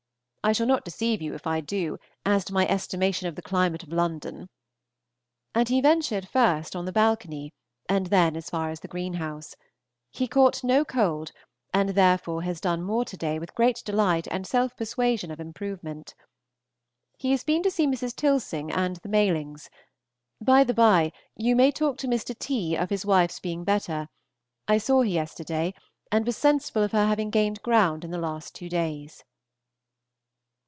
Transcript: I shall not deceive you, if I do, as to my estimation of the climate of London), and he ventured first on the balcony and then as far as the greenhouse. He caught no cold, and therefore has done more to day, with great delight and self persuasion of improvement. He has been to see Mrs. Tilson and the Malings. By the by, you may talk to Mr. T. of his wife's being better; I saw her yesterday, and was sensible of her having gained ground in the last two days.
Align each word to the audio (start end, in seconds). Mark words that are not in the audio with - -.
I 0.43 0.53
shall 0.53 0.65
not 0.65 0.83
deceive 0.85 1.21
you, 1.21 1.35
if 1.35 1.45
I 1.45 1.61
do, 1.61 1.99
as 2.25 2.43
to 2.45 2.53
my 2.53 2.67
estimation 2.67 3.27
of 3.27 3.35
the 3.35 3.43
climate 3.43 3.83
of 3.83 3.93
London), 3.93 4.49
and 5.53 5.69
he 5.69 5.79
ventured 5.81 6.27
first 6.27 6.75
on 6.75 6.85
the 6.85 6.91
balcony 6.91 7.53
and 7.87 8.07
then 8.07 8.35
as 8.35 8.49
far 8.49 8.71
as 8.71 8.79
the 8.79 8.87
greenhouse. 8.87 9.55
He 10.09 10.27
caught 10.27 10.63
no 10.63 10.83
cold, 10.83 11.31
and 11.75 11.89
therefore 11.89 12.41
has 12.41 12.59
done 12.59 12.81
more 12.81 13.05
to 13.05 13.15
day, 13.15 13.37
with 13.37 13.53
great 13.53 13.83
delight 13.85 14.27
and 14.31 14.47
self 14.47 14.75
persuasion 14.75 15.29
of 15.29 15.39
improvement. 15.39 16.15
He 17.19 17.29
has 17.29 17.43
been 17.43 17.61
to 17.61 17.69
see 17.69 17.85
Mrs. 17.85 18.15
Tilson 18.15 18.71
and 18.71 18.95
the 18.95 19.09
Malings. 19.09 19.69
By 20.41 20.63
the 20.63 20.73
by, 20.73 21.11
you 21.35 21.55
may 21.55 21.71
talk 21.71 21.99
to 21.99 22.07
Mr. 22.07 22.35
T. 22.35 22.75
of 22.75 22.89
his 22.89 23.05
wife's 23.05 23.39
being 23.39 23.63
better; 23.63 24.09
I 24.67 24.79
saw 24.79 25.01
her 25.01 25.05
yesterday, 25.07 25.75
and 26.11 26.25
was 26.25 26.35
sensible 26.35 26.81
of 26.81 26.93
her 26.93 27.05
having 27.05 27.29
gained 27.29 27.61
ground 27.61 28.03
in 28.03 28.09
the 28.09 28.17
last 28.17 28.55
two 28.55 28.69
days. 28.69 29.23